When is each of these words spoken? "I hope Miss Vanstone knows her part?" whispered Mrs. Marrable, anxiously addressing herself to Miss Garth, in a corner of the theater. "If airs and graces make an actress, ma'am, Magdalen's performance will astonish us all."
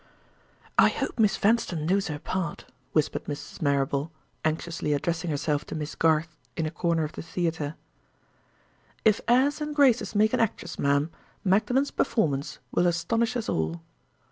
"I 0.79 0.89
hope 0.89 1.19
Miss 1.19 1.37
Vanstone 1.37 1.85
knows 1.85 2.07
her 2.07 2.17
part?" 2.17 2.65
whispered 2.91 3.25
Mrs. 3.25 3.61
Marrable, 3.61 4.11
anxiously 4.43 4.93
addressing 4.93 5.29
herself 5.29 5.63
to 5.65 5.75
Miss 5.75 5.93
Garth, 5.93 6.35
in 6.57 6.65
a 6.65 6.71
corner 6.71 7.03
of 7.03 7.11
the 7.11 7.21
theater. 7.21 7.75
"If 9.05 9.21
airs 9.27 9.61
and 9.61 9.75
graces 9.75 10.15
make 10.15 10.33
an 10.33 10.39
actress, 10.39 10.79
ma'am, 10.79 11.11
Magdalen's 11.43 11.91
performance 11.91 12.57
will 12.71 12.87
astonish 12.87 13.37
us 13.37 13.47
all." 13.47 13.83